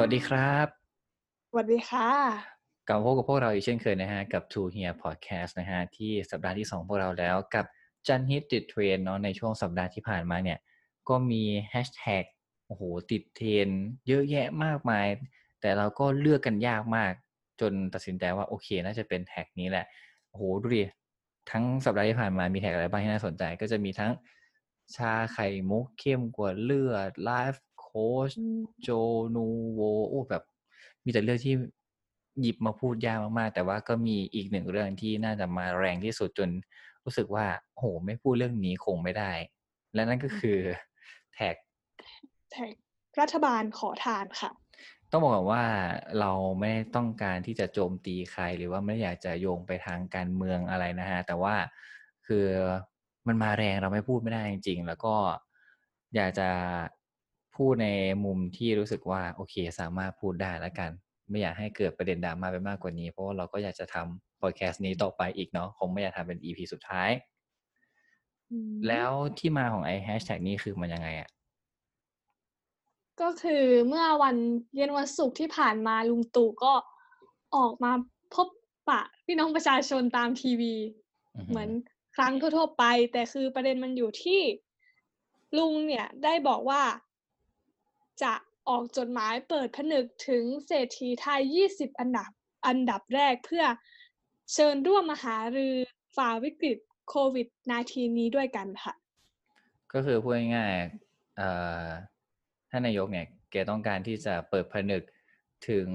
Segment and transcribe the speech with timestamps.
[0.00, 0.66] สวัสดีครับ
[1.50, 2.10] สวัสดีค่ะ
[2.88, 7.66] กลับมาพบกับพวกเราอีกเช่นเคยนะฮะ กับ To Hear Podcast นะฮะ ที่สัปดาห์ที่ 2 พวกเราแล้วกับ
[8.06, 10.58] จันฮิตติดเทรนด์เนาะในช่วงสัปดาห์ที่ผ่านมาเนี่ย
[11.08, 12.24] ก็มีแฮชแท็ก
[12.66, 13.68] โอ้โห ติดเทรนด์
[14.06, 15.06] เยอะแยะมากมาย
[15.60, 17.12] แต่เราก็เลือกกันยากมาก
[17.60, 19.86] จนตัดสินใจว่าโอเคน่าจะเป็นแท็กนี้แหละ
[20.28, 20.84] โอ้โหดูดิ
[21.50, 24.12] ทั้งสัปดาห์ที่ผ่านมามีแท็กอะไรบ้างที่น่าสนใจ ก็จะมีทั้ง
[24.96, 28.30] ชาไข่มุกเข้มกว่าเลือดไลฟ์ โค้ช
[28.82, 28.90] โจ
[29.34, 30.42] นูโวโอ้แบบ
[31.04, 31.54] มีแต่เรื่องที่
[32.40, 36.50] หยิบมาพูดยากมากๆ แต่ว่าก็มีอีกหนึ่งเรื่องที่น่าจะมาแรงที่สุดจน
[37.04, 39.32] รู้สึกว่าโหไม่พูดเรื่องนี้คงไม่ได้
[39.94, 40.58] และนั่นก็คือ
[41.34, 41.56] แท็ก
[42.50, 42.72] แท็ก
[43.20, 44.50] รัฐบาลขอทานค่ะ
[45.10, 45.64] ต้องบอกก่อนว่า
[46.20, 51.54] เราไม่ได้ต้องการที่จะโจมตีใครหรือว่าไม่ได้อยากจะโยงไปทางการเมืองอะไรนะฮะ แต่ว่า
[52.26, 52.46] คือ
[53.26, 55.14] มันมาแรงเราไม่พูดไม่ได้จริงๆ แล้วก็
[56.14, 56.48] อยากจะ
[57.58, 57.88] พูดใน
[58.24, 60.90] มุมที่รู้สึกว่าโอเค สามารถพูดได้แล้วกัน
[61.30, 67.10] ไม่อยากให้เกิดประเด็นดราม่าไปมากกว่านี้ เพราะว่าเราก็อยากจะทำพอดแคสต์นี้ต่อไปอีกเนาะคงไม่อยากทำเป็นอีพีสุดท้าย
[68.88, 71.28] แล้วที่มาของไอ้แฮชแท็กนี้คือมันยังไงอะ
[73.20, 74.36] ก็คือเมื่อวัน
[74.76, 76.72] เย็นวันศุกร์ที่ผ่านมาลุงตู่ก็
[77.56, 77.92] ออกมา
[78.34, 78.48] พบ
[78.88, 80.74] ปะพี่น้องประชาชนตามทีวี
[81.48, 81.70] เหมือน
[82.16, 84.40] ครั้งทั่วๆไป แต่คือประเด็นมันอยู่ที่
[85.58, 86.82] ลุงเนี่ยได้บอกว่า
[88.22, 88.32] จะ
[88.68, 92.30] ออกจดหมายเปิดผนึกถึงเศรษฐีไทย 20 อันดับ
[92.66, 93.64] อันดับแรกเพื่อ
[94.52, 95.74] เชิญร่วมมหารือ
[96.16, 97.48] ฝ่าวิกฤตโควิด
[97.82, 98.94] -19 นี้ด้วยกันค่ะ
[99.92, 105.02] ก็คือพูดง่ายๆท่านนายกเนี่ย แกต้องการที่จะเปิดผนึก
[105.68, 105.88] ถึง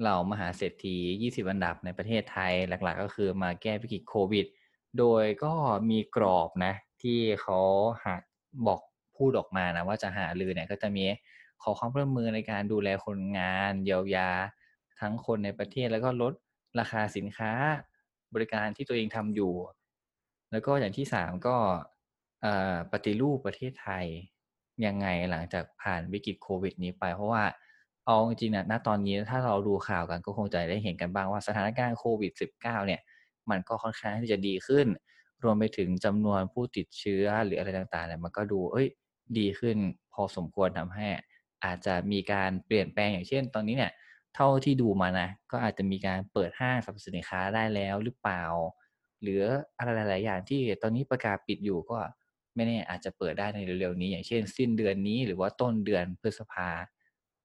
[0.00, 4.46] เหล่ามหาเศรษฐี 20 อันดับในประเทศไทยหลักๆ ก็คือมาแก้วิกฤตโควิด
[4.98, 5.52] โดยก็
[5.90, 7.58] มีกรอบนะ ที่เขา
[8.04, 8.14] หา
[8.66, 8.80] บอก
[9.20, 11.04] พูดออกมานะว่าจะหาลือเนี่ยก็จะมี
[11.62, 14.30] ขอความร่วมมือในการดูแลคนงานเยียวยา
[15.00, 16.32] ทั้งคนในประเทศแล้วก็ลด
[16.78, 17.52] ราคาสินค้า
[18.34, 19.54] บริการที่ตัวเองทำอยู่
[20.50, 21.56] แล้วก็อย่างที่สามก็
[22.92, 24.06] ปฏิรูปประเทศไทย
[24.86, 27.44] ยังไงหลังจากผ่านวิกฤตโควิด นี้ไป เพราะว่า
[28.06, 33.00] เอาจริงๆนะณตอนนี้ถ้าเราดูข่าวกันก็คงจะได้เห็นกันบ้างว่าสถานการณ์โควิด -19 เนี่ย
[33.50, 34.86] มันก็ค่อนข้างที่จะดีขึ้น
[35.44, 38.88] รวมไปถึงจำนวนผู้ติดเชื้อหรืออะไรต่างๆเนี่ยมันก็ดู เอ้ย
[39.38, 39.76] ดีขึ้น
[40.12, 41.08] พอสมควรทำให้
[41.64, 43.92] อาจจะมีการเปลี่ยนแปลงอย่างเช่น ตอนนี้เนี่ย
[44.34, 48.42] เท่าที่ดูมานะ ก็อาจจะมีการเปิดห้างสรรพสินค้าได้แล้วหรือเปล่า
[49.22, 49.42] หรือ
[49.78, 51.98] อะไรหลาย ๆ อย่างที่ตอนนี้ประกาศปิดอยู่ก็
[52.54, 56.68] ไม่แน่อาจจะเปิดได้ในเร็ว ๆ นี้ อย่างเช่น สิ้นเดือนนี้หรือว่าต้นเดือนพฤษภา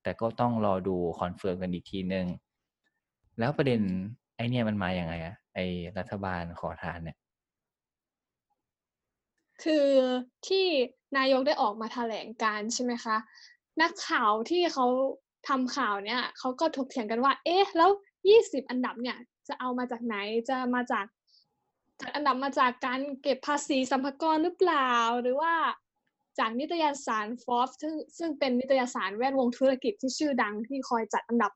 [0.04, 2.28] แต่ก็ต้องรอดู confirm กันอีกทีนึง
[3.40, 3.82] แล้วประเด็น
[4.36, 5.60] ไอเนี่ยมันมาอย่างไงอะไอ
[5.98, 7.18] รัฐบาลขอทานเนี่ย
[9.64, 9.88] คือ
[10.48, 10.66] ที่
[11.18, 13.18] นายกได้ออกมาแถลงการใช่ไหมคะ
[13.82, 14.86] นักข่าวที่เขา
[15.48, 17.90] ทำข่าวเนี่ยเขาก็ถกเถียงกันว่า เอ๊ะ แล้ว
[18.28, 19.18] ยี่สิบอันดับเนี่ย
[19.48, 20.16] จะเอามาจากไหน
[20.50, 21.06] จะมาจาก
[22.02, 25.54] จากอันดับมาจากการเก็บภาษีสัมภากรหรือเปล่า หรือว่า
[26.40, 31.52] จากนิตยสารฟอ b ซึ่งซึ่งเป็นนิตยสารแวดวงธุรกิจที่ชื่อดังที่คอยจัดอันดับ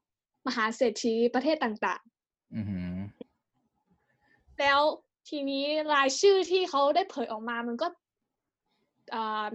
[0.48, 2.10] มหาเศรษฐีประเทศต่างๆ
[4.60, 4.80] แล้ว
[5.30, 7.88] ทีนี้รายชื่อที่เขาได้เผยออกมามันก็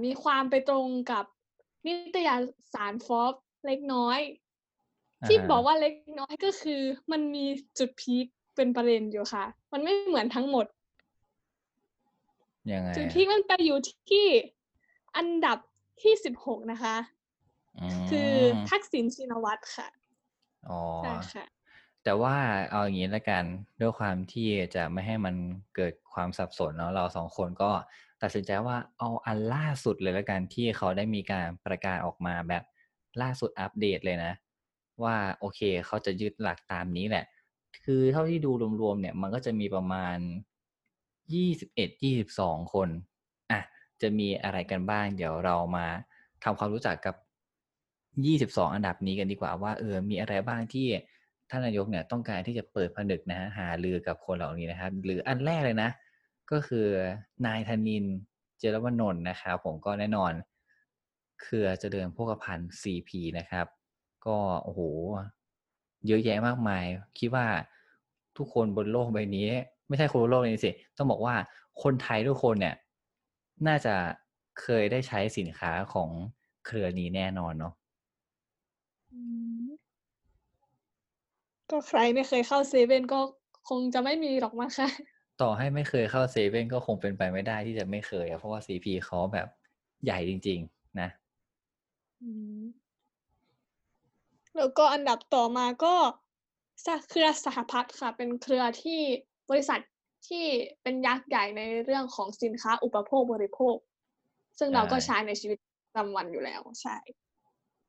[0.04, 1.24] มีความไปตรงกับ
[1.86, 2.28] นิตย
[2.74, 3.32] สารฟอ b
[3.66, 4.18] เล็กน้อย
[5.26, 6.80] ที่บอกว่าเล็กน้อยก็คือ
[7.12, 7.44] มันมี
[7.78, 8.26] จุดพีค
[8.56, 10.66] เป็นประเด็นอยู่ค่ะ มันไม่เหมือนทั้งหมด
[12.72, 13.78] ยังไงจุดพีคมันไปอยู่
[14.10, 14.26] ที่
[15.16, 15.58] อันดับ
[16.02, 16.96] ที่สิบหกนะคะ
[18.10, 18.32] คือ
[18.70, 19.88] ทักษิณชินวัตรค่ะ
[20.68, 21.44] อ๋อใช่ค่ะ
[22.04, 22.36] แต่ว่า
[22.70, 23.44] เอาอย่างนี้แล้วกัน
[23.80, 25.34] ด้วยความที่จะไม่ให้มัน
[25.76, 27.70] เกิดความสับสนเนาะเราสองคนก็
[28.22, 32.62] ตัดสินใจว่าเอาอันล่าสุดเลยแล้วกันที่เขาได้มีการประกาศออกมาแบบ
[33.22, 34.32] ล่าสุดอัปเดตเลยนะ
[35.02, 37.24] ว่าโอเคเขาจะยึดหลักตามนี้แหละ
[37.84, 38.50] คือเท่าที่ดู
[38.82, 40.16] รวมๆเนี่ย มันก็จะมีประมาณ
[41.34, 42.88] ยี่สิบเอ็ดยี่สิบสองคน
[43.50, 43.60] อะ
[44.02, 45.86] จะมีอะไรกันบ้าง เดี๋ยวเรามา
[46.44, 47.14] ทำความรู้จักกับ
[48.26, 50.86] ยี่สิบสองอันดับนี้กันดีกว่าว่าเออมีอะไรบ้างที่
[51.50, 55.90] ท่านนายกเนี่ยต้องการที่จะเปิดผนึกนะฮะหาลือกับคนเหล่านี้นะครับ หรืออันแรกเลยนะ
[56.50, 56.86] ก็คือ
[57.46, 58.04] นายธนิน
[58.58, 60.32] เจรวนนท์นะครับผมก็แน่นอน
[61.42, 63.66] เครือเจริญโภคภัณฑ์ CP นะครับ
[64.26, 64.80] ก็โอ้โห
[66.06, 66.84] เยอะแยะมากมาย
[67.18, 67.46] คิดว่า
[68.36, 69.48] ทุกคนบนโลกใบนี้
[69.88, 71.34] ไม่ใช่คนบนโลกนี้สิ ต้องบอกว่า
[71.82, 72.74] คนไทยทุกคนเนี่ย
[73.66, 73.94] น่าจะ
[74.60, 76.10] เคยได้ใช้สินค้าของ
[76.66, 77.74] เครือนี้แน่นอนเนาะ
[81.70, 83.20] ก็ใครไม่เคยเข้าเซเว่นก็
[83.68, 84.88] คงจะไม่มีหรอกมั้งคะ
[85.42, 89.48] ต่อให้ไม่เคยเข้าเซเว่นก็คงเป็นไปไม่ได้ที่จะไม่เคยเพราะว่าซีพีเขาแบบ
[90.04, 91.08] ใหญ่จริง ๆ นะ
[94.56, 95.94] แล้วก็อันดับต่อมาก็
[97.10, 99.00] เครือสหพัฒน์ค่ะ เป็นเครือที่
[99.50, 99.80] บริษัท
[100.28, 100.44] ที่
[100.82, 103.76] เป็นยักษ์ใหญ่ในเรื่องของสินค้าอุปโภคบริโภค
[104.58, 106.96] ซึ่งเราก็ใช้ในชีวิตประจำวันอยู่แล้ว ใช่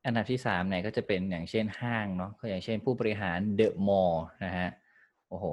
[0.06, 4.68] อันดับที่สามเนี่ยก็จะเป็นอย่างเช่นห้างเนาะก็อย่างเช่นผู้บริหารเดอะมอลล์นะฮะ
[5.28, 5.44] โอ้โห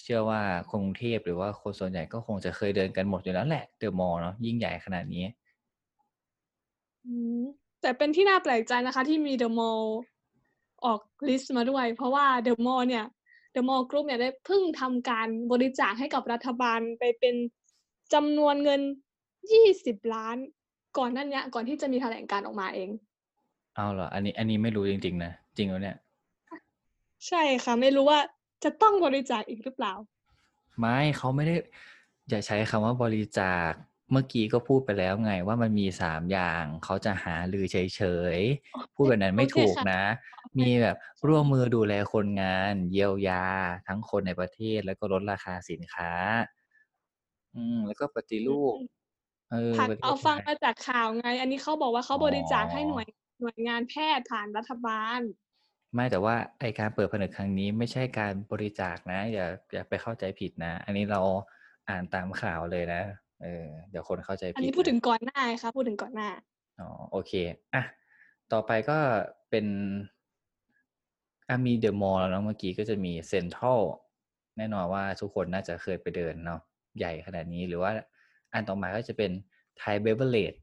[0.00, 5.24] เชื่อว่าคนกรุงเทพหรือว่าคนส่วนใหญ่ก็คงจะเคยเดินกันหมดอยู่แล้วแหละเดอะมอลล์เนาะยิ่งใหญ่ขนาดนี้
[7.82, 9.98] แต่เป็นที่น่าแปลกใจนะคะที่มีเดอะมอลล์
[10.84, 13.04] ออก list มาด้วย เพราะว่าเดอะมอลล์เนี่ย
[13.52, 17.34] เดอะมอลล์กรุ๊ปเนี่ยได้เพิ่งทำการบริจาคให้กับรัฐบาลไปเป็น
[18.14, 18.80] จำนวนเงิน
[19.52, 20.36] ยี่สิบล้าน
[20.98, 22.90] ก่อนนั่นเนี้ยก่อนที่จะมีแถลงการออกมาเอง
[23.76, 25.96] อ้าวเหรอ อันนี้ อันนี้ไม่รู้จริง ๆ นะ จริงแล้วเนี่ย
[27.28, 28.18] ใช่ค่ะ ไม่รู้ว่า
[28.64, 29.92] จะต้องบริจาคอีกหรือเปล่า
[30.78, 31.56] ไม่เขาไม่ได้
[32.28, 33.72] อย่าใช้คำว่าบริจาค
[34.12, 38.02] เมื่อกี้ก็พูดไปแล้วไงว่ามันมีสามอย่าง เขาจะหาลือเฉ
[38.36, 40.02] ยๆ พูดแบบนั้นไม่ถูกนะ
[40.58, 40.96] มีแบบ
[41.28, 43.46] ร่วมมือดูแลคนงาน เยียวยา
[43.86, 46.12] ทั้งคนในประเทศแล้วก็ลดราคาสินค้า
[47.54, 48.74] อืม แล้วก็ปฏิรูป
[49.50, 53.06] เออเอาฟังมาจากข่าวไง อันนี้เขาบอกว่าเขาบริจาคให้หน่วย
[53.40, 55.20] หน่วยงานแพทย์ผ่านรัฐบาล
[55.94, 61.20] ไม่แต่ว่าไอการเปิดผนึกครั้งนี้ไม่ใช่การบริจาคนะ อย่าอย่าไปเข้าใจผิดนะ อันนี้เรา
[61.88, 63.02] อ่านตามข่าวเลยนะ
[63.42, 66.30] เออเดี๋ยวคนเข้าใจผิด อันนี้พูดถึงก่อนหน้าค่ะพูดถึงก่อนหน้า
[66.80, 67.32] อ๋อโอเค
[67.74, 67.82] อะ
[68.52, 68.98] ต่อไปก็
[69.50, 69.66] เป็น
[71.48, 73.80] อามีเดอะมอลล์แล้วเมื่อกี้ก็จะมีเซ็นทรัล
[74.56, 76.60] แน่นอนว่าทุกคนน่าจะเคยไปเดินเนาะ
[76.98, 77.92] ใหญ่ขนาดนี้หรือว่า
[78.52, 79.30] อันต่อมาก็จะเป็น
[79.78, 80.54] ไทยเบเวอร์เลด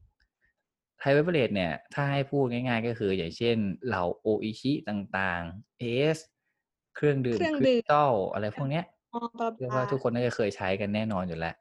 [0.98, 3.56] ไทยเบเวอร์เลดเนี่ย ถ้าให้พูดง่ายๆ ก็คือ อย่างเช่น
[3.86, 6.18] เหล่าโออิชิต่างๆ est
[6.94, 8.84] เครื่องดื่มคริสตัลอะไรพวกเนี้ย
[9.58, 11.54] เรียกว่าทุกคนน่าจะเคยใช้กันแน่นอนอยู่แล้ว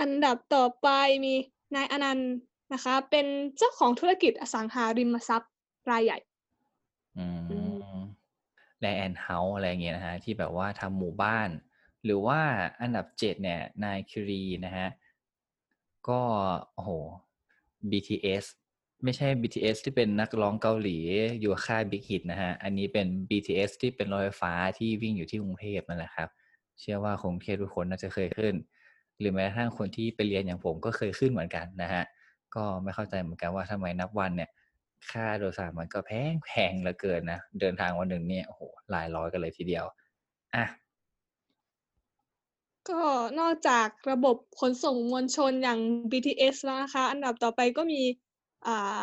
[0.00, 0.88] อันดับต่อไป
[1.24, 1.34] มี
[1.74, 2.32] นายอนันต์
[2.72, 3.26] นะคะ เป็น
[3.58, 5.52] เจ้าของธุรกิจอสังหาริมทรัพย์
[5.90, 6.18] รายใหญ่
[7.18, 7.26] อื
[7.98, 8.00] ม
[8.80, 11.48] แลนด์เฮาส์อะไรเงี้ยนะฮะ ที่แบบว่าทำหมู่บ้าน
[12.04, 12.40] หรือว่า
[12.80, 14.88] อันดับเจ็ดเนี่ย นายคีรีนะฮะ
[16.08, 16.20] ก็
[16.74, 16.90] โอ้โห
[17.90, 18.44] BTS
[19.04, 20.96] ไม่ใช่ BTS ที่เป็นนักร้องเกาหลี
[21.40, 26.28] อยู่ค่ายบิ๊กฮิตนะฮะ อันนี้เป็น BTS ที่เป็นรถไฟฟ้าที่วิ่งอยู่ที่กรุงเทพนั่นแหละครับ
[26.80, 28.54] เชื่อว่ากรุงเทพทุกคนน่าจะเคยขึ้น
[29.18, 32.04] หรือแม้กระทั่งคนที่ไปเรียนอย่างผมก็เคยขึ้นเหมือนกันนะฮะ
[32.54, 34.50] ก็ไม่เข้าใจเหมือนกันว่าทำไมนับวันเนี่ย
[35.10, 39.84] ค่าโดยสารมันก็แพงแพงเหลือเกินนะ เดินทางวันหนึ่งเนี่ยโอ้โหหลายร้อยกันเลยทีเดียว
[40.54, 40.64] อะ
[42.88, 43.00] ก็
[43.40, 48.02] นอกจากระบบขนส่งมวลชนอย่าง BTS แล้วนะคะ อันดับต่อไปก็มี
[48.66, 49.02] อ่า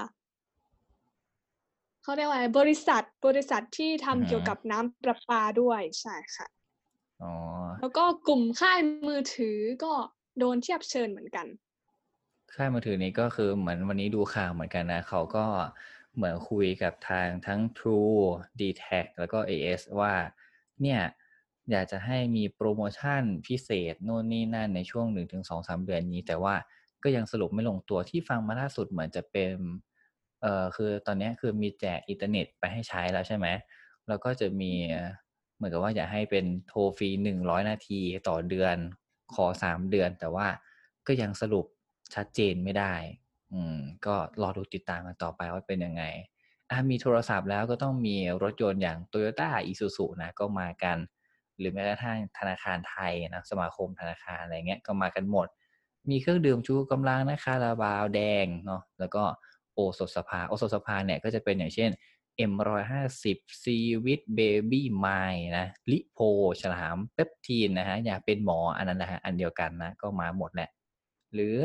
[2.04, 6.48] เขาเรียกว่าบริษัทบริษัทที่ทำเกี่ยวกับน้ำประปาด้วยใช่ค่ะ
[7.81, 9.94] แล้วก็กลุ่มค่ายมือถือก็
[10.39, 11.48] โดนเทียบเชิญเหมือนกัน
[12.56, 15.45] ค่ายมือถือนี้ก็คือเหมือนวันนี้ดูข่าวเหมือนกันนะ เขาก็
[16.16, 18.22] เหมือนคุยกับทางทั้ง True
[18.60, 20.13] d t a c แล้วก็ AIS ว่า
[20.81, 21.01] เนี่ย
[21.71, 26.56] อยากจะให้มีโปรโมชั่นพิเศษโน่นนี่นั่นในช่วงหนึ่งถึงสองสามเดือนนี้ แต่ว่า
[27.03, 29.51] ก็ยังสรุปไม่ลงตัวที่ฟังมาล่าสุดเหมือนจะเป็น
[30.41, 33.47] เอ่อคือตอนนี้คือมีแจกอินเทอร์เน็ตไปให้ใช้แล้วใช่ไหม
[34.07, 34.71] แล้วก็จะมี
[35.56, 38.75] เหมือนกับว่าอยากให้เป็นโทรฟรีหนึ่งร้อยนาทีต่อเดือน
[39.33, 40.47] ขอสามเดือน แต่ว่า
[41.07, 41.66] ก็ยังสรุป
[42.16, 42.94] ชัดเจนไม่ได้
[43.54, 46.04] อืม ก็รอดูติดตามกันต่อไปว่าเป็นยังไง
[46.69, 50.97] อะมีโทรศัพท์แล้วก็ต้องมีรถยนต์อย่าง t o y ต้าอีซูซูนะก็มากัน
[51.61, 55.47] หรือแม้กระทั่งธนาคารไทยนะสมาคมธนาคารอะไรเงี้ยก็มากันหมด
[56.09, 59.23] มีเครื่องดื่มชูกำลังนะคาราบาวแดงเนาะแล้วก็
[59.73, 61.89] โอสถสภาโอสถสภาเนี่ยก็จะเป็นอย่างเช่น
[62.51, 64.39] M150 ซีวิตเบ
[64.71, 65.07] บี้ไม
[65.57, 66.19] นะลิโพ
[66.61, 70.69] ฉลามเปปทีนนะฮะอยากเป็นหมออันนั้นนะฮะอันเดียวกันนะก็มาหมดแหละ
[71.33, 71.56] หรือ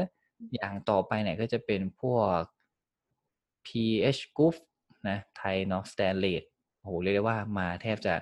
[0.54, 2.40] อย่างต่อไปเนี่ยก็จะเป็นพวก
[3.66, 4.56] PH Group
[5.08, 6.42] นะไทยเนาะสแตนเลส
[6.82, 8.14] โหเรียกได้ว่ามาแทบจะ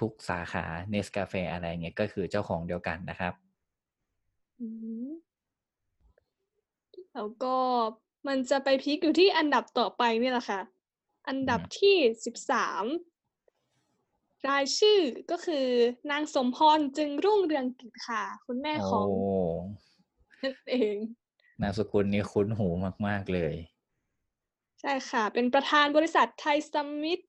[0.00, 3.34] ทุกสาขาเนสกาแฟอะไรเงี้ยก็คือเจ้าของเดียวกันนะครับ
[7.14, 7.56] แล้วก็
[8.26, 10.60] มันจะไปพีคอยู่ที่อันดับต่อไปนี่แหละค่ะ
[11.28, 12.84] อันดับที่สิบสาม
[14.48, 15.00] รายชื่อ
[15.30, 15.66] ก็คือ
[16.10, 19.06] นางสมพรจึงรุ่งเรืองกิจค่ะ คุณแม่ของ
[20.42, 20.96] นั่นเอง
[21.60, 22.68] นามสกุลนี้คุ้นหู
[23.06, 23.54] มาก ๆ เลย
[24.80, 27.20] ใช่ค่ะ เป็นประธานบริษัทไทยซัมมิต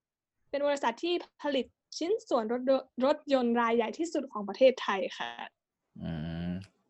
[0.49, 1.65] เป็นบริษัทที่ผลิต
[1.97, 2.61] ชิ้นส่วนรถ
[3.05, 5.31] รถยนต์รายใหญ่ที่สุดของประเทศไทยค่ะ
[6.01, 6.11] อื
[6.47, 6.49] ม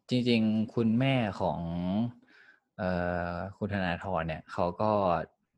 [0.09, 1.59] จริง ๆ คุณแม่ของ
[2.77, 2.89] เอ่
[3.33, 4.91] อคุณธนาธรเนี่ยเขาก็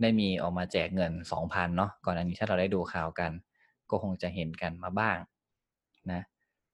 [0.02, 3.32] ได้มีออกมาแจกเงินสองพันเนาะก่อนอันนี้ถ้าเราได้ดูข่าวกัน
[3.90, 5.18] ก็คงจะเห็นกันมาบ้าง
[6.12, 6.22] นะ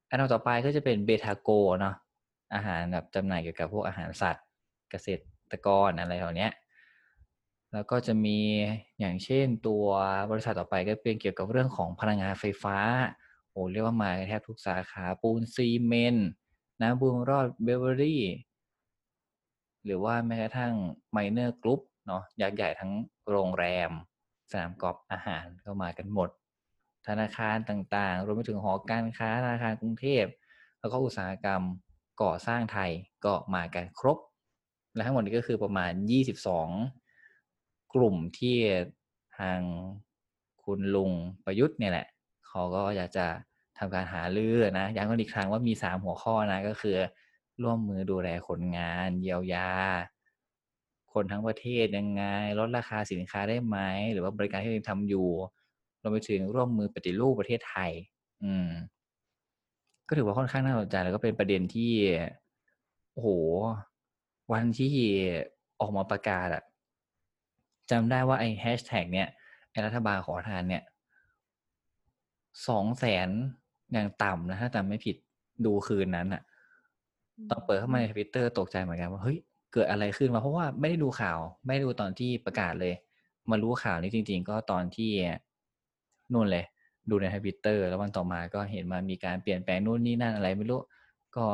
[0.09, 1.95] อันต่อไปก็จะเป็นเบทาโกเนาะ
[2.55, 4.45] อาหารแบบจำหน่ายเกี่ยวกับพวกอาหารสัตว์
[4.91, 5.07] เกษ
[5.51, 6.47] ตรกรอะไรเหล่านี้
[7.73, 8.39] แล้วก็จะมี
[8.99, 9.85] อย่างเช่นตัว
[10.31, 12.77] บริษัทต่อไปก็เป็นเกี่ยวกับเรื่องของพลังงานไฟฟ้า
[13.51, 16.29] โอ้เรียกว่ามาแทบทุกสาขาปูนซีเมนต์
[16.81, 18.23] นะบุญรอดเบเวอเรจ
[19.85, 20.73] หรือว่าแม้กระทั่ง
[21.11, 22.91] ไมเนอร์กรุ๊ปเนาะยักษ์ใหญ่ทั้ง
[23.29, 23.91] โรงแรม
[24.51, 26.29] สนามกอล์ฟอาหารก็มากันหมด
[27.07, 30.25] ธนาคารต่างๆ รวมไปถึงหอการค้าธนาคารกรุงเทพ
[30.79, 31.61] แล้วก็อุตสาหกรรม
[32.21, 32.91] ก่อสร้างไทย
[33.25, 34.17] ก็มากันครบ
[34.95, 35.91] และทั้งหมดนี้ก็คือประมาณ
[36.53, 37.04] 22
[37.95, 38.57] กลุ่มที่
[39.37, 39.59] ทาง
[40.63, 41.11] คุณลุง
[41.45, 42.07] ประยุทธ์เนี่ยแหละ
[42.47, 43.25] เขาก็อยากจะ
[43.77, 46.95] ทำการหาลือนะย้ำกันอีกครั้งว่ามีสามหัวข้อนะก็คือ
[47.63, 49.71] ร่วมมือดูแลคนงาน เยียวยา
[51.13, 52.23] คนทั้งประเทศยังไง
[52.59, 53.77] ลดราคาสินค้าได้ไหม
[54.13, 55.27] หรือว่าบริการที่เราทำอยู่
[56.01, 57.91] รวมไปถึงร่วมมือปฏิรูปประเทศไทย
[58.43, 58.69] อืม
[60.07, 61.91] ก็ถือว่าค่อนข้างน่าสนใจแล้วก็เป็นประเด็นที่
[63.13, 63.29] โอ้โห
[64.51, 64.95] วันที่
[65.79, 66.63] ออกมาประกาศอะ
[67.91, 69.27] จำได้ว่าไอ้แฮชแท็กเนี่ย
[69.71, 70.83] ไอ้รัฐบาลขอทานเนี่ย
[72.67, 73.29] สองแสน
[73.93, 75.15] อย่างต่ำนะถ้าจำไม่ผิด
[75.65, 76.41] ดูคืนนั้นอะ
[77.49, 79.37] ตอนเปิดเข้ามาในทวิตเตอร์ตกใจเหมือนกันว่าเฮ้ย
[79.73, 82.93] เกิดอะไรขึ้นมาเพราะว่าไม่ได้ดูข่าว ไม่ได้ดูตอนที่ประกาศเลย
[83.49, 85.11] มารู้ข่าวนี้จริง ๆ ก็ตอนที่
[86.33, 86.65] นู่นเลย
[87.09, 90.81] ดูในทวิตเตอร์ แล้ววันต่อมาก็เห็นมามีการเปลี่ยนแปลงนู่นนี่นั่นอะไรไม่รู้
[91.35, 91.45] ก็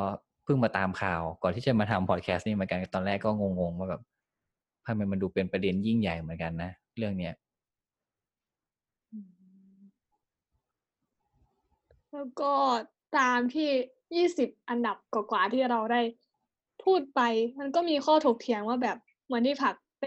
[0.44, 4.02] เพิ่งมาตามข่าว ก่อนที่จะมาทำพอดแคสต์นี่เหมือนกันตอนแรกก็งงๆว่าแบบ
[4.86, 7.34] ทำไมมันดูเป็นประเด็นยิ่งใหญ่เหมือนกันนะ เรื่องเนี้ย
[12.12, 12.54] แล้วก็
[13.18, 13.70] ตามที่
[14.16, 16.02] ยี่สิบอันดับกว่าๆที่เราได้
[16.84, 17.22] พูดไป
[17.60, 20.04] มันก็มีข้อถกเถียงว่าแบบเหมือนที่ผักไป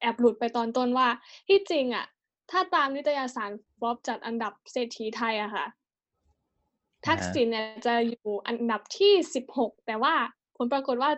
[0.00, 1.08] แอบหลุดไปตอนต้นว่า
[1.48, 2.06] ที่จริงอะ
[2.50, 3.50] ถ้าตามนิตยสาร
[3.80, 5.66] ฟอบจัดอันดับเศรษฐีไทยอะค่ะ
[7.06, 10.14] ทักษิณเนี่ยจะอยู่อันดับที่สิบหกแต่ว่า
[10.56, 11.10] ผลปรากฏว่า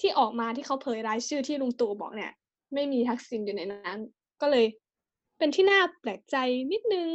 [0.00, 2.32] ที่ออกมาที่เขาเผยรายชื่อที่ลุงตู่บอกเนี่ย
[2.74, 3.98] ไม่มีทักษิณอยู่ในนั้น
[4.40, 4.66] ก็เลย
[5.38, 6.36] เป็นที่น่าแปลกใจ
[6.72, 7.08] นิดนึง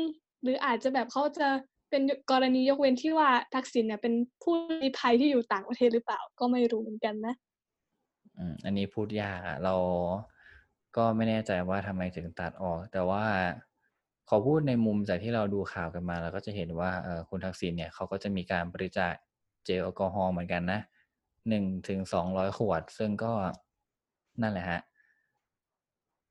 [0.43, 1.47] หรืออาจจะแบบเขาจะ
[1.89, 7.35] เป็นกรณียกเว้นที่ว่าทักษิณเนี่ยเป็นผู้ลี้ภัยที่อยู่ต่างประเทศหรือเปล่า ก็ไม่รู้เหมือนกันนะ
[8.65, 9.75] อันนี้พูดยากอะเรา
[10.97, 13.23] ก็ไม่แน่ใจว่าทำไมถึงตัดออก แต่ว่า
[14.29, 16.91] ขอพูดในมุมจากที่เราดูข่าวกันมาเราก็จะเห็นว่า
[17.29, 19.13] คุณทักษิณเนี่ยเขาก็จะมีการบริจาค
[19.65, 20.79] เจลแอลกอฮอล์เหมือนกันนะ
[21.47, 23.33] หนึ่งถึงสองร้อยขวด ซึ่งก็
[24.41, 24.81] นั่นแหละฮะ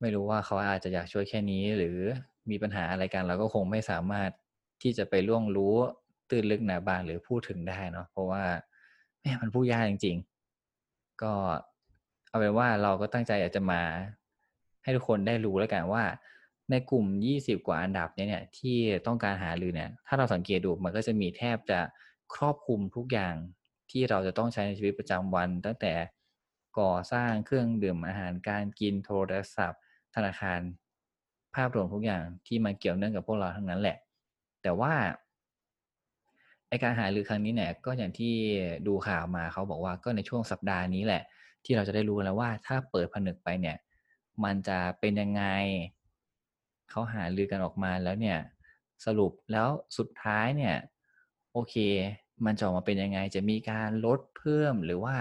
[0.01, 1.99] ไม่รู้ว่าเขาอาจจะอยากช่วยแค่นี้ หรือ
[2.51, 4.31] มีปัญหาอะไรกันเราก็คงไม่สามารถ
[4.83, 5.75] ที่จะไปล่วงรู้
[6.31, 8.43] ตื้นลึกหนาบางหรือพูดถึงได้เนาะเพราะว่า
[9.21, 10.17] แม่มันพูดยากจริง
[10.69, 11.33] ๆ ก็
[12.29, 13.83] เอาเป็นว่าเราก็ตั้งใจอยากจะมา
[14.83, 16.05] ให้ทุกคนได้รู้แล้วกันว่า
[16.71, 21.81] ในกลุ่มยี่สิบกว่าอันดับเนี่ยที่ต้องการหาลือเนี่ย ถ้าเราสังเกตดูมันก็จะมีแทบจะ
[22.35, 23.35] ครอบคลุมทุกอย่าง
[23.91, 25.95] ที่เราจะต้องใช้ในชีวิตประจำวัน ตั้งแต่
[26.79, 29.83] ก่อสร้างเครื่องดื่มอาหารการกินโทรศัพท์
[30.15, 30.61] ธนาคาร
[31.55, 33.97] ภาพรวมทุกอย่างที่มันเกี่ยวเนื่องกับพวกเราทั้งนั้นแหละ
[34.63, 34.93] แต่ว่า
[36.69, 38.35] ไอการหารือครั้งนี้เนี่ยก็อย่างที่
[38.87, 41.23] ดูข่าวมาเขาบอกว่าก็ในช่วงสัปดาห์นี้แหละ
[41.65, 43.77] ที่เราจะได้รู้แล้วว่าถ้าเปิดผนึกไปเนี่ย
[44.45, 45.45] มันจะเป็นยังไง
[46.91, 48.39] เขาหาลือกันออกมาแล้วเนี่ย
[49.05, 49.69] สรุปแล้ว
[49.99, 50.75] สุดท้ายเนี่ย
[51.53, 51.75] โอเค
[52.47, 55.15] มันจะออกมาเป็นยังไง จะมีการลดเพิ่มหรือว่า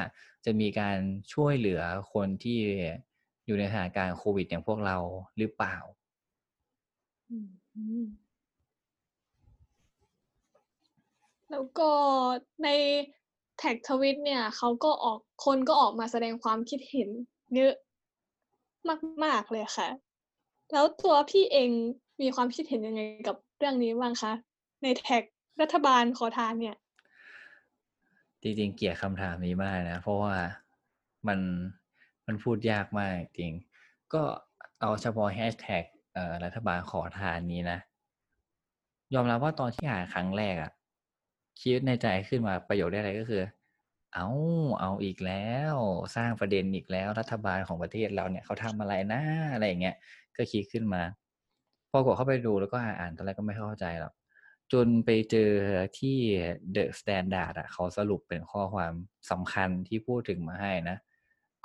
[0.46, 0.98] จะมีการ
[1.34, 1.82] ช่วยเหลือ
[2.14, 2.60] คนที่
[3.46, 4.98] อยู่ในสถานการณ์โควิดอย่างพวกเรา
[5.38, 5.78] หรือเปล่า
[11.52, 11.92] แล้วก็
[12.64, 12.70] ใน
[13.58, 17.10] แท็กทวิตเนี่ยเขาก็ออกคนก็ออกมาแสดงความคิดเห็น
[17.56, 17.74] เยอะ
[19.24, 19.88] มาก ๆ เลยค่ะ
[20.72, 21.70] แล้วตัวพี่เอง
[22.22, 24.34] มีความคิดเห็นยังไงกับเรื่องนี้บ้างคะ
[24.84, 25.24] ในแท็ก
[25.62, 26.76] รัฐบาลขอทานเนี่ย
[28.44, 30.36] จริงๆเกลียดคำถามนี้มากนะ เพราะว่า
[31.28, 31.40] มัน
[32.28, 33.54] มันพูดยากมากจริง
[34.14, 34.24] ก็
[34.82, 35.84] เอาเฉพาะแฮชแท็ก
[36.44, 37.80] รัฐบาลขอทานนี้นะ
[39.14, 40.72] ยอมรับว่าตอนที่อ่านครั้งแรกอะ
[41.62, 43.44] คิดในใจขึ้นมาประโยคได้อะไรก็คือ
[44.14, 44.28] เอา
[44.82, 45.76] เอาอีกแล้ว
[46.16, 49.22] สร้างประเด็นอีกแล้วรัฐบาลของประเทศเราเนี่ยเขาทำอะไรนะ
[49.54, 49.96] อะไรอย่างเงี้ย
[50.38, 51.02] ก็คิดขึ้นมา
[51.92, 54.14] พอกดเข้าไปดูแล้วก็อ่านตอนแรกก็ไม่เข้าใจหรอก
[54.74, 55.52] จนไปเจอ
[56.00, 56.18] ที่
[56.76, 58.94] The Standard อะเขาสรุปเป็นข้อความ
[59.32, 60.98] สำคัญที่พูดถึงมาให้นะ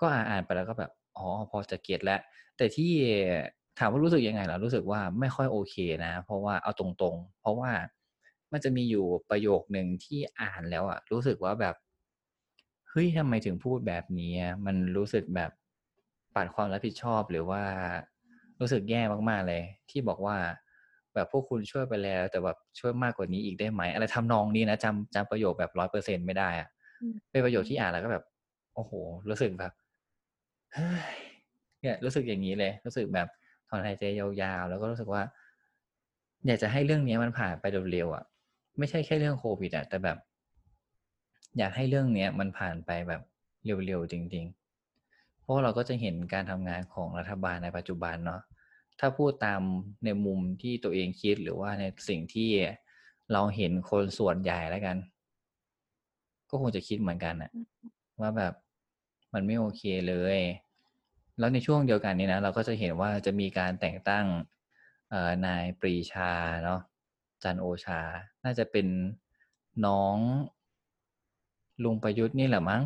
[0.00, 2.20] ก็อ่านไปแล้วก็แบบ อ๋อ พอจะเก็ตแล้ว
[2.56, 2.92] แต่ที่
[3.78, 7.70] ถามว่ารู้สึกยังไงล่ะรู้สึกว่าไม่ค่อยโอเคนะ เพราะว่าเอาตรงๆ เพราะว่า
[8.52, 11.74] มันจะมีอยู่ประโยคหนึ่งที่อ่านแล้วอะรู้สึกว่าแบบ
[12.90, 14.34] เฮ้ยทำไมถึงพูดแบบนี้
[14.66, 15.50] มันรู้สึกแบบ
[16.34, 17.62] ปัดความรับผิดชอบหรือว่า
[18.60, 20.36] รู้สึกแย่มากๆเลย ที่บอกว่า
[21.14, 26.68] แบบพวกคุณช่วยไปแล้ว แต่แบบช่วยมากกว่านี้อีกได้ไหมอะไรทำนองนี้นะจำจำประโยคแบบร้อยเปอร์เซ็นไม่ได้อะ
[27.30, 28.24] เป็นประโยคที่อ่านแล้วก็แบบ
[28.74, 28.92] โอ้โห
[29.28, 29.72] รู้สึกแบบ
[30.74, 31.16] เฮ้ย
[31.80, 33.28] เนี่ยรู้สึกอย่างนี้เลย รู้สึกแบบ
[33.68, 35.22] ถอนหายใจยาวๆ แล้วก็รู้สึกว่า
[36.46, 38.24] อยากจะให้เรื่องนี้มันผ่านไปเร็วๆอะ
[38.78, 40.18] ไม่ใช่แค่เรื่องโควิดอะแต่แบบ
[41.58, 43.22] อยากให้เรื่องเนี้ยมันผ่านไปแบบ
[43.64, 44.44] เร็วๆจริง
[44.94, 48.40] ๆ เพราะเราก็จะเห็นการทำงานของรัฐบาลในปัจจุบันเนาะ
[49.04, 49.62] ถ้าพูดตาม
[50.04, 52.50] ในมุมที่ตัวเองคิดหรือว่าในสิ่งที่
[53.32, 54.96] เราเห็นคนส่วนใหญ่แล้วกัน
[56.50, 57.50] ก็คงจะคิดเหมือนกันอะ
[58.20, 58.54] ว่าแบบ
[59.34, 60.38] มันไม่โอเคเลย
[61.38, 64.26] แล้วในช่วงเดียวกันนี้นะเราก็จะเห็นว่าจะมีการแต่งตั้ง
[65.46, 66.32] นายปรีชา
[66.64, 66.80] เนาะ
[67.42, 68.00] จันโอชา
[68.44, 68.86] น่าจะเป็น
[69.86, 70.16] น้อง
[71.84, 72.82] ลุงประยุทธ์นี่แหละมั้ง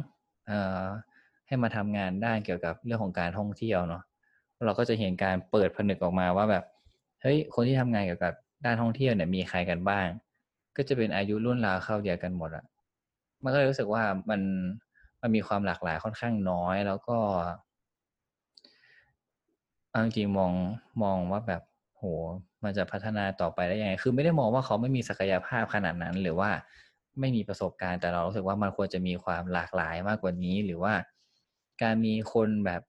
[1.47, 4.03] ให้มาทำงานด้านเกี่ยวกับเรื่องของการท่องเที่ยวเนาะ
[4.65, 6.65] เราก็จะเห็นการเปิดผนึกออกมาว่าแบบ
[7.23, 8.35] เฮ้ยคนที่ทำงานเกี่ยวกับ
[8.65, 10.07] ด้านท่องเที่ยวเนี่ยมีใครกันบ้าง
[10.77, 12.65] ก็จะเป็นอายุรุ่นราวเข้าเดียวกันหมดอะ
[13.43, 14.41] มันก็เลยรู้สึกว่ามัน
[15.23, 17.19] มันมีความหลากหลายค่อนข้างน้อย แล้วก็
[19.91, 20.53] เอาจริงมอง
[21.03, 21.63] มองว่าแบบ
[21.97, 22.03] โห
[22.65, 26.51] มันจะพัฒนาต่อไปได้ยังไง คือไม่ได้มองว่าเขาไม่มีศักยภาพขนาดนั้น หรือว่า
[27.21, 30.95] ไม่มีประสบการณ์แต่เรารู้สึกว่ามันควรจะมีความหลากหลายมากกว่านี้ หรือว่า
[31.83, 32.83] การมีคนแบบ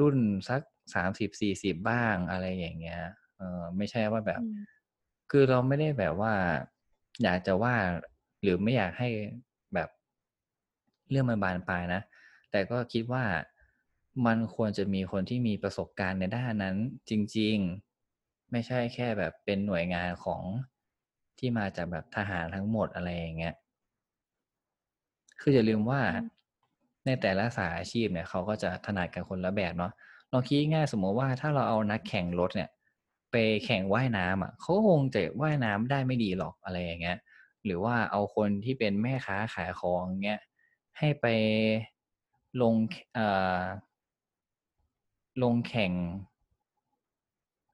[0.00, 0.16] รุ่น
[0.48, 0.60] สัก
[0.94, 3.00] สามสิบสี่สิบบ้างอะไรอย่างเงี้ย
[3.38, 4.42] เออไม่ใช่ว่าแบบ
[5.30, 6.34] คือเราไม่ได้แบบว่า
[7.22, 7.74] อยากจะว่า
[8.42, 9.08] หรือไม่อยากให้
[9.74, 9.88] แบบ
[11.10, 12.02] เรื่องมันบานปลายนะ
[12.50, 13.24] แต่ก็คิดว่า
[14.26, 16.76] มันควรจะมีคนที่มีประสบการณ์ในด้านนั้น
[17.10, 17.56] จริง
[18.04, 20.42] ๆ ไม่ใช่แค่แบบเป็นหน่วยงานของ
[21.38, 23.54] ที่มาจากแบบทหารทั้งหมดอะไรอย่างเงี้ย
[25.40, 26.00] คืออย่าลืมว่า
[27.06, 29.92] ในแต่ละสายอาชีพเนี่ยเขาก็จะถนัดกันคนละแบบเนาะ
[30.32, 32.70] ลองคิดง่ายสมมติว่าถ้าเราเอานักแข่งรถเนี่ย
[33.30, 37.16] ไปแข่งว่ายน้ำอะเขาคงจะว่ายน้ำได้ไม่ดีหรอกอะไรอย่างเงี้ย
[37.64, 40.40] หรือว่าเอาคนที่เป็นแม่ค้าขายของเงี้ย
[40.98, 41.26] ให้ไป
[42.60, 42.74] ลง
[43.14, 43.26] เอ่
[43.60, 43.62] อ
[45.42, 45.92] ลงแข่ง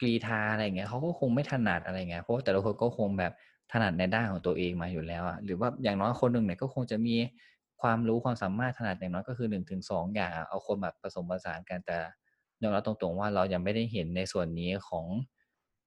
[0.00, 3.32] กรีธาอะไรเงี้ยเขาก็คงไม่ถนัดอะไรเงี้ยเพราะแต่ละคนก็คงแบบ
[3.72, 7.14] ถนัดในด้านของตัวเองมาอยู่แล้วอะหรือว่าอย่างน้อยคนหนึ่งเนี่ยก็คงจะมี
[7.80, 11.98] ความรู้ความสามารถถนัดอย่างน้อยก็คือหนึ่งถึงสองอย่างเอาคนแบบผสมผสานกันแต่
[12.62, 15.06] ยอมรับตรงๆว่าเรายังไม่ได้เห็นในส่วนนี้ของ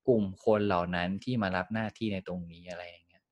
[0.08, 3.24] กลุ่มคนเหล่านั้นที่มารับหน้าที่ในตรงนี้อะไรอย่างเงี้ย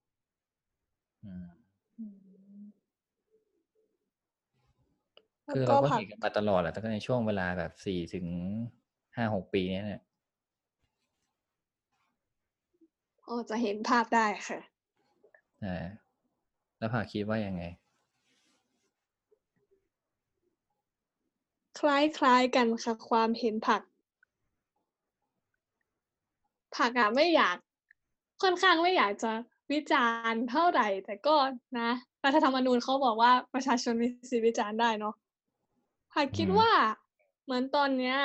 [5.53, 8.27] คือเราก็เห็นกันมาตลอดแหละแต่ก็ในช่วงเวลาแบบสี่ถึง
[9.15, 10.01] ห้าหกปีนี้เนี่ย
[13.23, 14.59] โอ้จะเห็นภาพได้ค่ะ
[15.63, 15.85] อ่า
[16.77, 17.63] แล้วผาคิดว่ายังไง
[21.79, 23.81] คล้ายๆกันค่ะ ความเห็นผัก
[26.75, 27.57] ผักอะไม่อยาก
[28.41, 29.31] ค่อนข้างไม่อยากจะ
[29.71, 31.35] วิจารณ์เท่าไหร่ แต่ก็
[31.79, 31.89] นะ
[32.23, 35.15] รัฐธรรมนูญเขาบอกว่าประชาชนมีสิทธิวิจารณ์ได้เนาะ
[36.13, 36.71] ผักคิดว่า
[37.43, 38.17] เหมือนตอนเนี้ย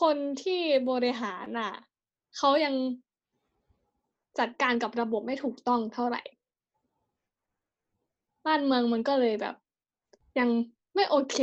[0.00, 1.72] คนที่บริหารน่ะ
[2.36, 2.74] เขายัง
[4.38, 6.22] จัดการกับระบบไม่ถูกต้องเท่าไหร่
[8.46, 9.54] บ้านเมืองมันก็เลยแบบ
[10.38, 10.50] ยัง
[10.94, 11.36] ไม่โอเค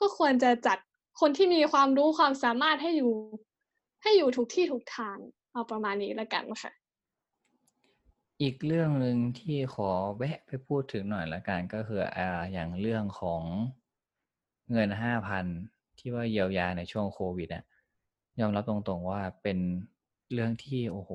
[0.00, 0.78] ก็ควรจะจัด
[1.20, 3.12] คนที่มีความรู้ความสามารถให้อยู่
[4.02, 5.18] ให้อยู่ทุกที่ทุกทาง
[5.52, 6.72] เอาประมาณนี้แล้วกันค่ะ
[8.42, 13.42] อีกเรื่องหนึ่งที่ขอแวะไปพูดถึงหน่อยละกันก็คืออ่าอย่างเรื่องของ
[14.72, 15.46] เงินห้าพัน
[15.98, 17.64] ที่ว่าเยียวยาในช่วงโควิดอะ
[18.40, 19.58] ยอมรับตรงๆว่าเป็น
[20.32, 21.10] เรื่องที่โอ้โห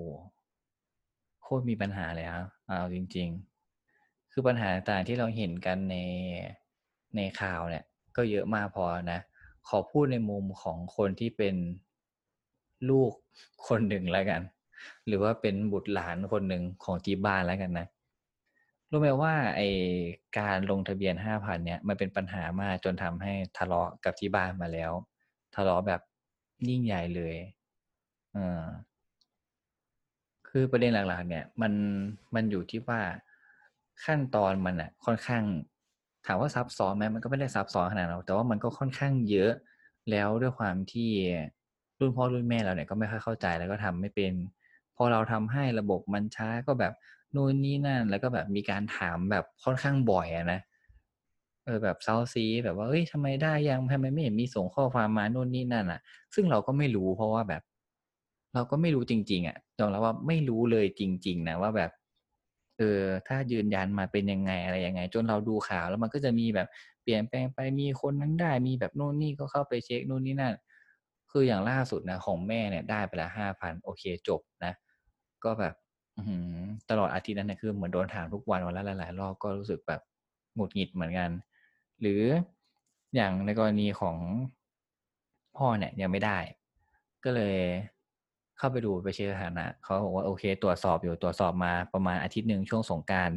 [1.41, 3.29] โคตรมีปัญหาเลยครับเอาจริง
[3.81, 5.95] ๆ คือปัญหาต่างที่เราเห็นกันใน
[7.17, 7.83] ในข่าวเนี่ย
[8.15, 9.19] ก็เยอะมากพอนะ
[9.67, 11.55] ขอพูดในมุมของคนที่เป็น
[12.89, 13.11] ลูก
[13.67, 14.41] คนหนึ่งแล้วกัน
[15.07, 17.87] หรือว่าเป็นบุตรหลานคนหนึ่งของที่บ้านแล้วกันนะ
[18.89, 19.61] รู้ไหมว่าไอ
[20.39, 24.91] การลงทะเบียนห้าพันเนี่ยมันเป็นปัญหามากจนทำให้ทะเลาะกับที่บ้านมาแล้ว
[25.55, 26.01] ทะเลาะแบบ
[26.69, 27.35] ยิ่งใหญ่เลย
[28.35, 28.65] อ่า
[30.49, 31.73] คือประเด็นหลักๆ เนี่ย มัน
[32.35, 33.01] มันอยู่ที่ว่า
[34.05, 35.43] ขั้นตอนมันอะค่อนข้าง
[36.25, 39.51] ถามว่าซับซ้อนไหมมันก็ไม่ได้ซับซ้อนขนาดนั้นแต่ว่ามันก็ค่อนข้างเยอะ
[40.11, 41.09] แล้วด้วยความที่
[41.99, 44.33] รุ่นพ่อรุ่นแม่เราเนี่ยก็ไม่ค่อยเข้าใจแล้วก็ทำไม่เป็น
[44.95, 46.93] พอเราทำให้ระบบมันช้าก็แบบ
[47.35, 50.59] นู่นนี่นั่น แล้วก็แบบมีการถามแบบค่อนข้างบ่อยนะ
[51.65, 55.99] เออแบบเซาซีแบบว่าเอ้ยทำไมได้ยังทำไมไม่เห็นมีส่งข้อความมานู่นนี่นั่นอะ
[56.35, 57.61] ซึ่งเราก็ไม่รู้เพราะว่าแบบ
[58.53, 61.91] เราก็ไม่รู้จริง ๆ อะยอมรับว่าไม่รู้เลยจริง ๆ นะว่าแบบ
[62.77, 66.67] เออถ้ายืนยันมาเป็นยังไงอะไรยังไง จนเราดูข่าวแล้วมันก็จะมีแบบ
[67.03, 70.53] เปลี่ยนแปลงไปมีคนนั้นได้มีแบบโน่นนี่ก็เข้าไปเช็คโน่นนี่นั่น
[71.31, 74.73] คืออย่างล่าสุดนะของแม่เนี่ยได้ไปละห้าพันโอเคจบนะ
[75.43, 75.73] ก็แบบ
[76.89, 80.01] ตลอดอาทิตย์นั้นเนี่ยคือเหมือนโดนถามทุกวันวันละหลายๆรอบก็รู้สึกแบบ
[80.55, 81.29] หงุดหงิดเหมือนกัน
[82.01, 82.21] หรือ
[83.15, 84.17] อย่างในกรณีของ
[85.57, 86.37] พ่อเนี่ยยังไม่ได้
[87.23, 87.57] ก็เลย
[88.57, 93.31] เข้าไปดูไปเช็คสถานะเขาบอกว่าโอเค ตรวจสอบอยู่ตรวจสอบมาประมาณอาทิตย์หนึ่งช่วงสงการ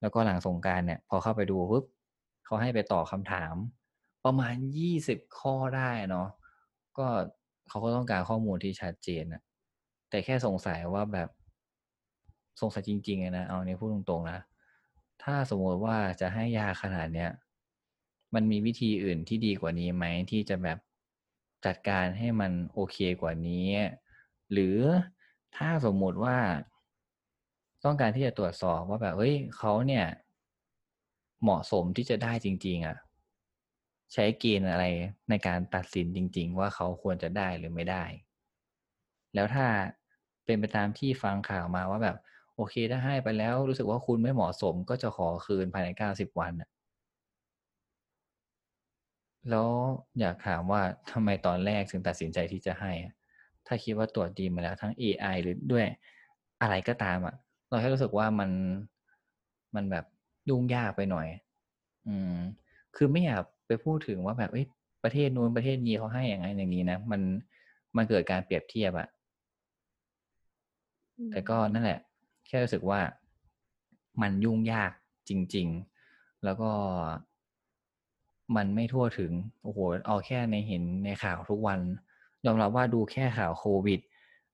[0.00, 1.84] แล้วก็หลังสงการเนี่ย พอเข้าไปดูปุ๊บ
[2.44, 3.54] เขาให้ไปตอบคาถาม
[4.24, 6.28] ประมาณยี่สิบข้อได้เนาะ
[6.98, 7.06] ก็
[7.68, 9.42] เขาก็ต้องการข้อมูลที่ชัดเจนนะ
[10.10, 11.28] แต่แค่สงสัยว่าแบบ
[12.60, 14.40] สงสัยจริงๆนะเอาเนี้พูดตรงๆนะ
[15.22, 17.30] ถ้าสมมติว่าจะให้ยาขนาดเนี้ย
[18.34, 20.78] มันมีวิธีอื่นที่ดีกว่านี้ไหมที่จะแบบ
[21.66, 23.68] จัดการให้มันโอเคกว่านี้
[24.52, 24.78] หรือ
[25.56, 26.36] ถ้าสมมุติว่า
[27.84, 30.06] ต้องการที่จะตรวจสอบว่าแบบเฮ้ยเขาเนี่ย
[31.42, 32.96] เหมาะสมที่จะได้จริง ๆอะ่ะ
[34.12, 34.84] ใช้เกณฑ์อะไร
[35.30, 38.04] ในการตัดสินจริง ๆ ว่าเขาควรจะได้หรือไม่ได้
[39.34, 39.66] แล้วถ้า
[40.44, 42.16] เป็นไปตามที่ฟังข่าวมาว่าแบบ
[42.56, 46.52] โอเคถ้าให้ไปแล้วรู้สึกว่าคุณไม่เหมาะสมก็จะขอคืนภายในเก้าสิบวัน
[49.50, 49.68] แล้ว
[50.20, 52.92] อยากถามว่าทำไมตอนแรกถึงตัดสินใจที่จะให้
[53.68, 55.86] ถ้าคิดว่าตรวจดีมาแล้วทั้ง AI หรือด้วย
[56.62, 57.34] อะไรก็ตามอะ
[57.68, 58.50] เราแค่รู้สึกว่ามัน
[59.74, 60.04] มันแบบ
[60.48, 61.26] ยุ่งยากไปหน่อย
[62.06, 62.34] อืม
[62.96, 64.50] คือไม่อยากไปพูดถึงว่าแบบ
[65.04, 67.20] ประเทศนู้นประเทศนี้เขาให้อย่างไรอย่างนี้นะ มัน
[67.96, 69.08] มันเกิดการเปรียบเทียบอะ
[71.30, 72.00] แต่ก็นั่นแหละ
[72.46, 73.00] แค่รู้สึกว่า
[74.22, 74.90] มันยุ่งยาก
[75.28, 75.68] จริง
[76.06, 76.70] ๆ แล้วก็
[78.56, 81.80] มันไม่ทั่วถึง โอ้โห เอาแค่ในเห็นในข่าวทุกวัน
[82.46, 84.00] ยอมรับว่าดูแค่ข่าวโควิด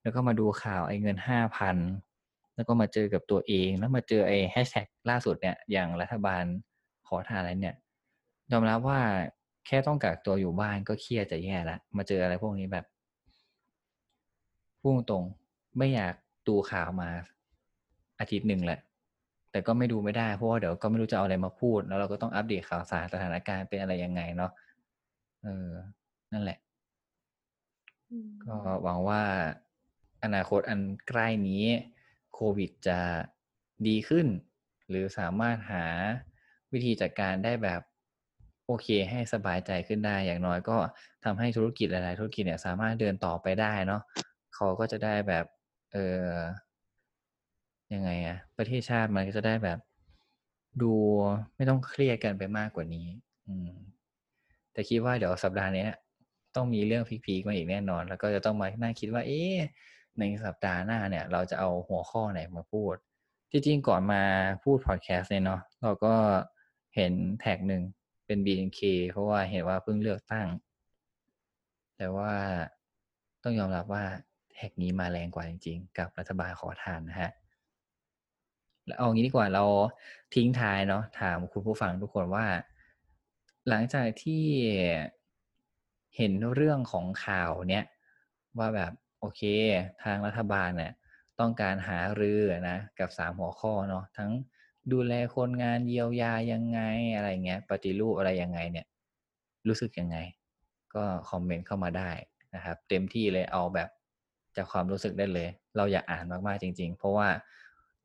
[0.01, 1.77] แล้วก็มาดูข่าวไอ้เงินห้าพัน
[2.55, 6.43] แล้วก็มาเจอกับตัวเอง แล้วมาเจอไอ้แฮชแท็กล่าสุดเนี่ยอย่างรัฐบาล
[7.07, 7.75] ขอทานอะไรเนี่ย
[8.51, 8.99] ยอมรับว่า
[9.67, 12.85] แค่ต้องกักตัวอยู่บ้านก็เครียดจะแย่ละมาเจออะไรพวกนี้แบบ
[14.81, 15.23] พูดตรง
[15.77, 16.13] ไม่อยาก
[16.47, 17.09] ดูข่าวมา
[18.19, 18.79] อาทิตย์หนึ่งแหละ
[19.51, 24.51] แต่ก็ไม่ดูไม่ได้เพราะว่าเดี๋ยวก็ไม่รู้จะเอาอะไรมาพูด แล้วเราก็ต้องอัปเดตข่าวสารสถานการณ์เป็นอะไรยังไงเนาะ
[25.43, 25.69] เออ
[26.33, 26.57] นั่นแหละ
[28.45, 29.23] ก็หวังว่า
[30.23, 31.65] อนาคตอันใกล้นี้
[32.33, 32.99] โควิดจะ
[33.87, 34.27] ดีขึ้น
[34.89, 35.85] หรือสามารถหา
[36.73, 37.81] วิธีจัดการได้แบบ
[38.65, 40.77] โอเคให้สบายใจขึ้นได้อย่างน้อยก็
[41.23, 44.01] ทำให้ธุรกิจหลายๆธุรกิจเนี่ยสามารถเดินต่อไปได้เนาะ
[44.55, 45.45] เขาก็จะได้แบบ
[45.91, 46.29] เออ
[47.93, 49.79] ยังไงอะประเทศชาติมันก็จะได้แบบ
[50.81, 50.93] ดู
[51.55, 53.07] ไม่ต้องเครียดกันไปมากกว่านี้
[53.47, 53.71] อืม
[54.73, 55.87] แต่คิดว่าเดี๋ยวสัปดาห์นี้
[56.55, 59.57] ต้องมีเรื่องพีคๆมาอีกแน่นอน แล้วก็จะต้องมานั่งคิดว่า เอ๊ะ
[60.19, 62.95] ในสัปดาห์หน้าเนี่ย เราจะเอาหัวข้อไหนมาพูด
[63.51, 64.23] ที่จริงก่อนมา
[64.63, 66.15] พูดพอดแคสต์เนี่ยเนาะเราก็
[66.95, 67.83] เห็นแท็กหนึ่ง
[68.25, 70.47] เป็น BNK เพราะว่าเห็นว่าเพิ่งเลือกตั้ง
[71.97, 72.31] แต่ว่า
[73.43, 74.03] ต้องยอมรับว่า
[74.53, 77.31] แท็กนี้มาแรงกว่าจริง ๆ กับรัฐบาลขอทานนะฮะ
[78.85, 79.65] แล้วเอางี้ดีกว่าเรา
[80.35, 82.45] ทิ้งท้ายเนาะถามคุณผู้ฟังทุกคนว่า
[83.69, 84.45] หลังจากที่
[86.17, 87.85] เห็นเรื่องของข่าวเนี้ย
[88.59, 89.41] ว่าแบบโอเค
[90.03, 90.93] ทางรัฐบาลเนี่ย
[91.39, 94.31] ต้องการหารือนะกับสามหัวข้อเนาะทั้ง
[94.91, 96.79] ดูแลคนงานเยียวยายังไง
[97.15, 98.85] อะไรเงี้ย ปฏิรูปอะไรยังไงเนี่ย
[99.67, 100.17] รู้สึกยังไง
[100.95, 102.11] ก็คอมเมนต์เข้ามาได้
[102.55, 103.89] นะครับ เต็มที่เลยเอาแบบ
[104.55, 107.27] จากความรู้สึกได้เลย เราอยากอ่านมากๆจริง ๆ เพราะว่า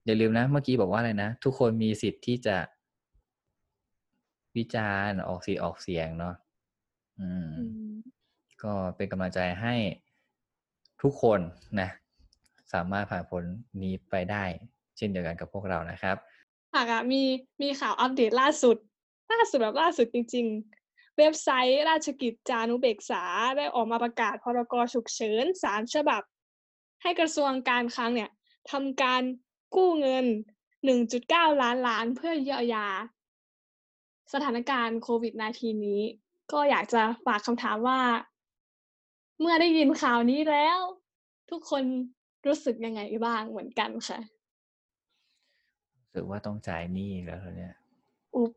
[0.07, 2.57] อย่าลืมนะ เมื่อกี้บอกว่าอะไรนะ ทุกคนมีสิทธิ์ที่จะ
[4.57, 6.35] วิจารณ์ออกสีออกเสียงเนาะ
[7.21, 7.51] อืม
[8.63, 9.75] ก็เป็นกำลังใจให้
[11.03, 11.41] ทุกคน
[11.81, 11.89] นะ
[12.73, 13.45] สามารถผ่านพ้น
[13.83, 14.45] นี้ไปได้
[14.97, 16.17] เช่นเดียวกันกับพวกเรานะครับ
[16.75, 17.23] หากอะมี
[17.63, 18.77] มีข่าวอัปเดตล่าสุด
[19.33, 20.47] ล่าสุดแบบล่าสุดจริง
[20.83, 23.23] ๆ เว็บไซต์ราชกิจจานุเบกษา
[23.57, 26.23] ได้ออกมาประกาศพรกฉุกเฉินสามฉบับ
[27.03, 28.31] ให้กระทรวงการคลังเนี่ย
[28.71, 29.23] ทำการ
[29.75, 30.27] กู้เงิน
[30.95, 32.87] 1.9 ล้านล้านเพื่อเยียวยา
[34.33, 36.03] สถานการณ์โควิด -19 นี้
[36.53, 38.01] ก็อยากจะฝากคำถามว่า
[39.41, 40.79] เมื่อได้ยินข่าวนี้แล้ว
[41.51, 41.83] ทุกคน
[42.47, 44.19] รู้สึกยังไงบ้างเหมือนกันค่ะ
[46.03, 47.75] รู้สึกว่าต้องจ่ายหนี้แล้วเนี่ย
[48.35, 48.53] อุ๊บ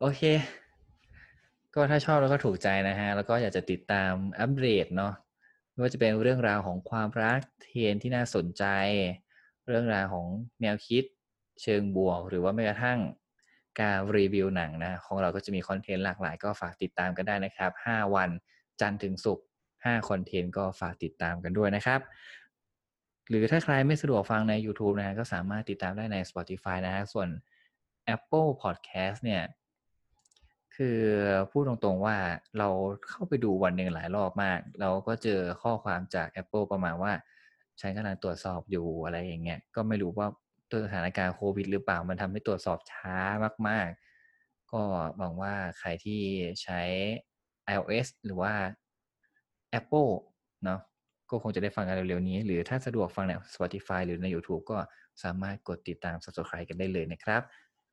[0.00, 0.22] โอเค
[1.74, 5.12] ก็ถ้าชอบแล้วก็ถูกใจนะฮะ แล้วก็อยากจะติดตามอัปเดตเนาะ
[5.70, 8.64] ไม่ว่าจะเป็นเรื่องราวของความรักเทนที่น่าสนใจ
[9.66, 10.26] เรื่องราวของ
[10.62, 11.04] แนวคิด
[11.62, 12.98] เชิงบวก หรือว่าแม้กระทั่ง
[13.80, 18.30] การรีวิวหนังนะของเราก็จะมีคอนเทนต์หลากหลายก็ฝากติดตามกันได้นะครับ 5 วัน
[18.80, 19.44] จันทร์ถึงศุกร์
[19.76, 22.00] 5คอนเทนต์ก็ฝากติดตามกันด้วยนะครับ
[23.28, 27.28] หรือถ้าใครไม่สะดวกฟังใน YouTube นะก็สามารถติดตามได้ใน Spotify นะฮะส่วน
[28.14, 29.42] Apple Podcast เนี่ย
[30.76, 31.00] คือ
[31.50, 32.16] พูดตรงๆว่า
[32.58, 32.68] เรา
[33.08, 37.12] เข้าไปดูวันหนึ่งหลายรอบมาก เราก็เจอข้อความจาก Apple ประมาณว่า
[37.80, 40.28] ฉันกำลังตรวจสอบอยู่อะไรอย่างเงี้ยก็ไม่รู้ว่า
[40.70, 43.16] ตัวสถานการณ์โควิด หรือเปล่ามันทำให้ตรวจสอบช้า
[43.68, 43.88] มาก
[44.30, 44.82] ๆ ก็
[45.18, 46.20] หวังว่าใครที่
[46.62, 46.80] ใช้
[47.72, 48.52] iOS หรือว่า
[49.78, 50.12] Apple
[50.64, 50.80] เนาะ
[51.30, 54.78] ก็คงจะได้ฟังกันเร็วๆนี้ หรือถ้าสะดวกฟังใน Spotify หรือใน YouTube ก็
[55.22, 57.42] สามารถกดติดตาม Subscribe กันได้เลยนะครับ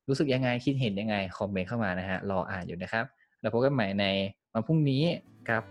[0.08, 3.04] รู้สึกยังไงคิดเห็นยังไง คอมเมนต์เข้ามานะฮะ รออ่านอยู่นะครับ
[3.40, 4.06] แล้วพบกันใหม่ใน
[4.52, 5.02] วันพรุ่งนี้
[5.50, 5.62] กับ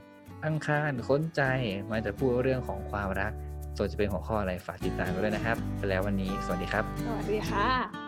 [0.45, 1.41] อังคารค้นใจ
[1.89, 3.33] มาจะพูดเรื่องของความรัก
[3.77, 8.04] ส่วนจะเป็นหัวข้ออะไรฝากติดตามกันด้วยนะครับ ไปแล้ววันนี้ สวัสดีครับ สวัสดีค่ะ